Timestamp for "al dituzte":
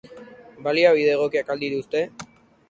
1.57-2.03